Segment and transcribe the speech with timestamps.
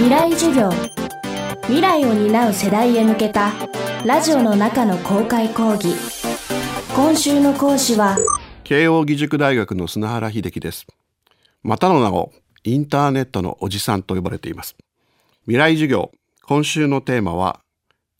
[0.00, 0.70] 未来授業。
[1.64, 3.52] 未来を担う世代へ向けた
[4.06, 5.94] ラジオの中の公開講義。
[6.96, 8.16] 今週の講師は
[8.64, 10.86] 慶應義塾大学の砂原秀樹です。
[11.62, 12.32] またの名を
[12.64, 14.74] インターネットのおじさんと呼ばれています。
[15.42, 16.10] 未来授業
[16.46, 17.60] 今週のテーマは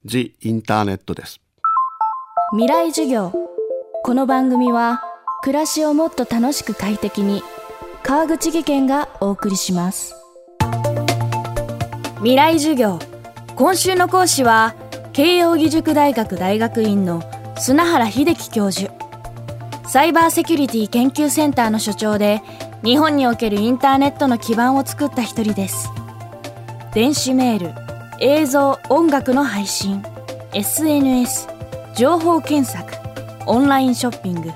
[0.04, 1.40] The インターネットです。
[2.52, 3.32] 未来授業。
[4.04, 5.00] この番組は
[5.42, 7.42] 暮らしをもっと楽しく快適に
[8.02, 10.14] 川口義賢がお送りします
[12.20, 12.98] 未来授業。
[13.56, 14.74] 今週の講師は
[15.14, 17.22] 慶應義塾大学大学院の
[17.56, 18.92] 砂原秀樹教授。
[19.88, 22.42] サイバーセキュリティ研究センターの所長で
[22.84, 25.88] 日本におけるインターネットの基盤を作った一人です。
[26.92, 27.74] 電子メール
[28.20, 30.02] 映像音楽の配信
[30.52, 31.48] SNS
[31.96, 32.92] 情報検索
[33.46, 34.50] オンラインショッピング。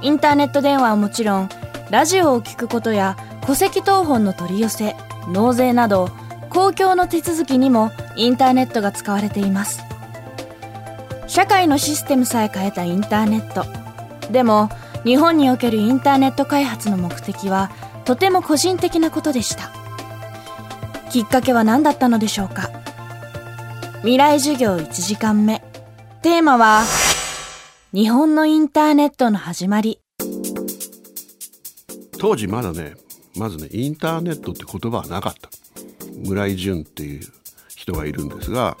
[0.00, 1.48] インターネット電話はもちろん
[1.90, 4.94] ラジオを聞くことや戸籍謄本の取り寄せ
[5.26, 6.08] 納税など
[6.54, 9.82] 公共の手続きにもインターネットが使われています。
[11.26, 13.64] 社会のシステムさえ変えたインターネット。
[14.32, 14.68] でも
[15.04, 17.72] 日本におけるインターネット開発の目的は
[18.04, 19.72] とても個人的なことでした。
[21.10, 22.70] きっかけは何だったのでしょうか？
[24.02, 25.60] 未来授業1時間目。
[26.22, 26.84] テーマは
[27.92, 29.98] 日本のインターネットの始まり。
[32.18, 32.94] 当時まだね
[33.36, 35.50] まずねインターネットって言葉はなかった。
[36.14, 37.20] 村井淳っていう
[37.76, 38.76] 人がいるんですが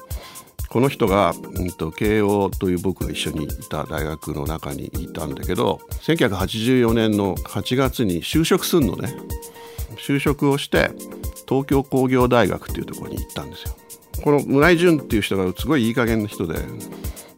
[0.68, 9.14] この人が、うんと、慶応という僕が一緒にいた大学の中にいたんだけど1984年の8月に就職すんのね。
[9.96, 10.90] 就職をして
[11.48, 13.76] 東京工業大学っていうところに行ったんですよ。
[14.22, 16.58] この村井淳っていう人がすごいいい加減な人で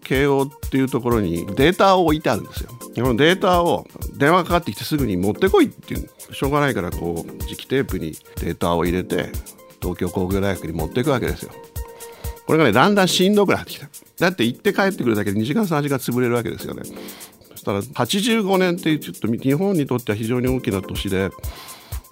[0.02, 2.70] 慶応っていうところにデータを置いてあるんですよ。
[2.70, 9.30] このデータを電話かかってきてすぐに持ってこいっていうしょうがないからこう磁気テープにデータを入れて
[9.86, 11.52] 東京工業大学に持っていくわけですよ。
[12.46, 13.88] これがねだんだんしんどくなってきた。
[14.18, 16.82] だって行って帰ってくるだけで2時間3時間潰れるわけですよね。
[17.50, 21.30] そしたら85年っていうちょっと日本にとっては非常に大きな年で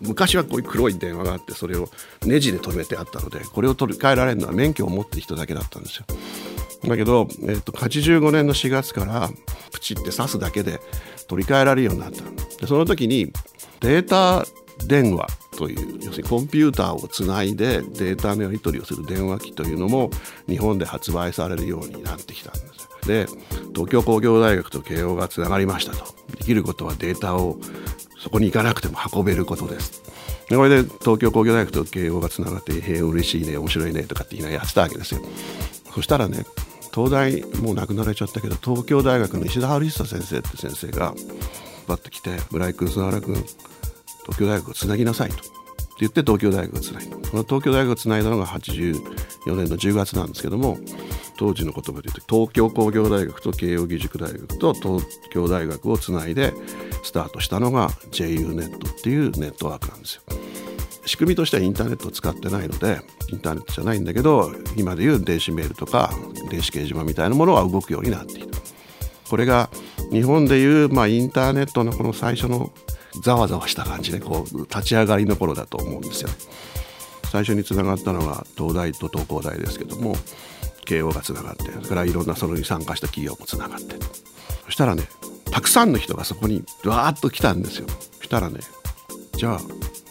[0.01, 1.89] 昔はこういう黒い電話があってそれを
[2.25, 6.05] ネジで止めてあったのでこれを取り替えられるのは免許を持ってる人だけだったんですよ。
[6.89, 9.31] だけど、えっと、85年の4月から
[9.73, 10.81] プチって刺すだけで
[11.29, 12.23] 取り替えられるようになった。
[12.61, 13.33] でその時に
[13.81, 14.45] データ
[14.87, 20.11] 電話という要するにコンピューターをつないでデータのやり取りをする電話機というのも
[20.49, 23.27] 日本で発売されるようになってきたんですで
[23.75, 26.15] 東京工業大学と慶応がつながりましたと。
[26.37, 27.59] できることはデータを
[28.19, 30.03] そこに行かなくても運べることです。
[30.49, 35.21] でこれで東京工業大学と慶応がつながって「へえ嬉しいね面白いね」とかって言いながらやってたわけですよ。
[35.95, 36.45] そしたらね
[36.95, 41.15] 東大もう亡くなられちゃったけど東京大学の石田春久先生って先生が
[41.87, 43.45] バッと来て「村井君菅原君
[44.25, 45.37] 東京大学をつなぎなさい」と。
[46.01, 48.95] 言って東京大学をつないだこの東京大学をつないだのが84
[49.55, 50.79] 年の10月なんですけども
[51.37, 56.53] 当時の言葉で言うと東京工業大学と慶應義塾大学と東京大学をつないで
[57.03, 60.23] スタートしたのが JU ネットっていうネットワークなんですよ。
[61.07, 62.99] 仕組みとしてはインターネットを使ってないので
[63.31, 66.11] インターネットじゃないんだけど今でいう電子メールとか
[66.51, 68.49] 電子掲示板みたいなものは動くようになっている
[69.29, 69.69] これが
[70.11, 72.73] 日本でいう、まあ、インターネットのこの最初の
[73.23, 76.31] ざわざわした感じでこう立ち上がりの頃だと思うんですよ。
[77.31, 80.17] 最初につながったのが東大と東工大ですけども
[80.85, 83.97] 慶応がつながってそれからいろんなそれに参加した企業もつながって。
[84.65, 85.09] そしたらね
[85.51, 87.87] たくさんの人がそこにわーっと来たんですよ。
[88.19, 88.61] そしたらね
[89.37, 89.61] じゃあ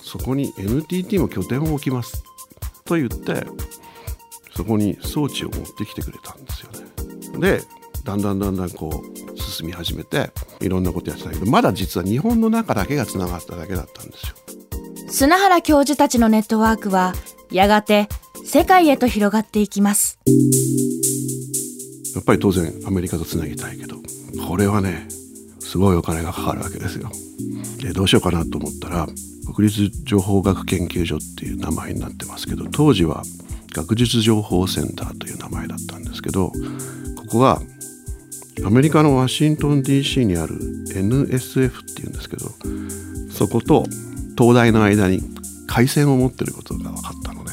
[0.01, 2.23] そこに NTT も拠点を置きます。
[2.85, 3.45] と言って
[4.55, 6.71] そこに装置を持ってきてくれたんですよ
[7.39, 7.39] ね。
[7.39, 7.63] で
[8.03, 9.22] だんだんだんだんこう
[9.53, 14.35] 進み始めていろんなことやってたけどまだ実は日本の中だけがつながっただけだったんですよ。
[15.09, 17.13] 砂原教授たちのネットワークは
[17.51, 18.09] やがて
[18.45, 20.19] 世界へと広がっていきます
[22.15, 23.97] やっぱり当然アメリカとつなぎたいけど
[24.47, 25.07] これはね
[25.59, 27.09] すごいお金がかかるわけですよ。
[27.79, 29.07] でどうしようかなと思ったら
[29.55, 33.23] 国立情報学研究所っていう名前になってますけど当時は
[33.73, 36.53] 学術情報センターという名前だったんですけどこ
[37.29, 37.61] こが
[38.65, 40.55] アメリカのワシントン DC にある
[40.95, 42.51] NSF っていうんですけど
[43.31, 43.83] そこと
[44.37, 45.21] 東大の間に
[45.67, 47.51] 回線を持ってることが分かったのね。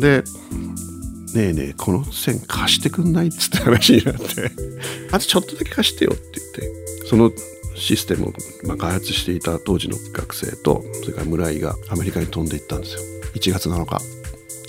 [0.00, 0.24] で
[1.34, 4.50] 「ねえねえこの線貸してくんない?」っつって話になって
[5.12, 7.32] 「あとちょっとだけ貸してよ」って言ってその
[7.76, 8.32] システムを、
[8.66, 13.00] ま、開発していた当時の学生とそれから村井がアメリカに飛んでいったんですよ
[13.34, 14.00] 1月7日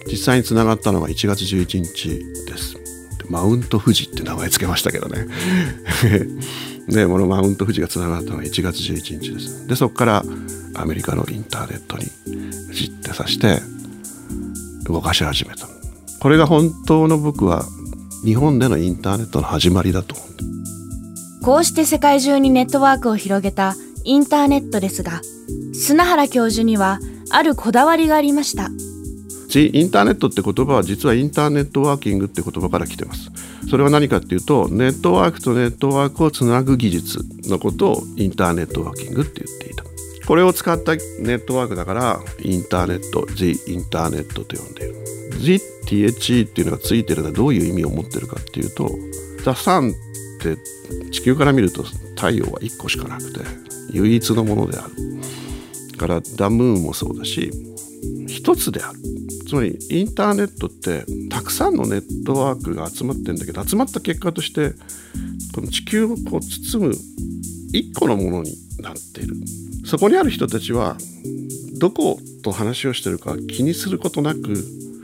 [0.10, 2.10] 実際につながったのが1月11日
[2.46, 2.76] です
[3.32, 5.26] マウント富士って名前つけましたけどね。
[6.90, 9.68] で このマウント富士がつながったのが1月11日です。
[9.68, 10.26] でそこから
[10.76, 12.06] アメリカのインターネットに
[12.74, 13.62] 知ってさして
[14.86, 15.68] 動かし始めた。
[16.20, 17.66] これが本当の僕は
[18.26, 20.28] 日本でのインターネットの始まりだと思う。
[21.44, 25.22] こうして世界中にネットワークを広げたインターネットですが
[25.74, 27.00] 砂原教授には
[27.32, 28.70] あるこだわりがありました。
[29.52, 33.30] ちインターネットって言葉は実はインターネットワーキングって言葉から来てます。
[33.70, 39.84] それは何かっていうとネットワークとネットワークをつなぐ技術のことをインターネットワーキングって言っていた。
[40.26, 41.00] これを使ったネ
[41.36, 44.96] ットワークだからインターネット The インターネットと呼んでいる。
[45.86, 48.88] THE っていうのがついてるのはどういう意味を持ってるかっていうと
[49.44, 49.96] The Sun っ
[50.40, 50.58] て
[51.12, 51.84] 地球から見ると
[52.16, 53.40] 太陽は1個しかなくて
[53.92, 55.11] 唯一のものである。
[56.02, 57.52] からダムーンもそうだし
[58.28, 59.00] 一つである。
[59.48, 64.72] つまりインターネットってたくさんのネットワークが集まってるんだけど集まった結果として
[65.54, 66.96] この地球をこう包む
[67.72, 69.36] 一個のものになっている。
[69.86, 70.98] そこにある人たちは
[71.78, 74.40] どこと話をしてるか気にすることなく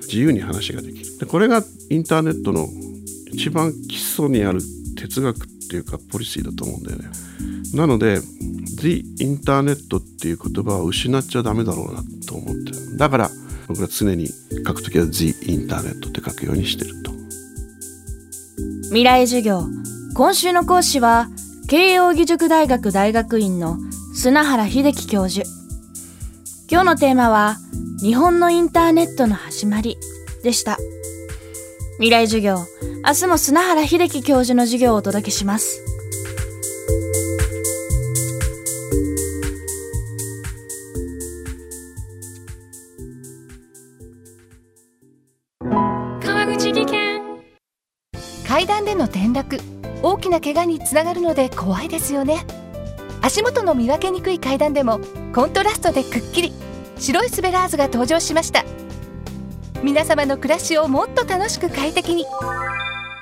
[0.02, 1.18] 自由に話ができる。
[1.20, 2.68] でこれがインターネットの
[3.32, 4.62] 一番基礎にある
[4.96, 7.10] 哲学っていうかポリシーだと思うんだよね。
[7.74, 12.72] なので The インターネットっていう言葉を失っちゃダメだろうなと思って。
[12.72, 13.32] るだから
[13.68, 14.30] 僕は常に
[14.66, 17.12] 書くときは The インターネットって書くようにしてると。
[18.86, 19.66] 未来授業。
[20.16, 21.28] 今週の講師は
[21.68, 23.78] 慶應義塾大学大学院の
[24.16, 25.46] 砂原秀樹教授。
[26.72, 27.58] 今日のテーマは
[28.02, 29.98] 日本のインターネットの始まり
[30.44, 30.78] でした。
[31.98, 32.60] 未来授業。
[33.08, 35.82] 明日も砂原秀樹教授の授業をお届けします。
[46.22, 47.22] 川口技研。
[48.46, 49.58] 階段での転落
[50.04, 52.46] 大きな怪我につながるので怖いですよね。
[53.22, 55.00] 足元の見分けにくい階段でも
[55.34, 56.52] コントラストでくっきり
[56.98, 58.66] 白いスベラーズが登場しました。
[59.82, 62.26] 皆様の暮らしをもっと楽しく快適に。